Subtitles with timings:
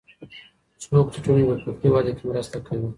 [0.83, 2.87] څوک د ټولني په فکري وده کي مرسته کوي؟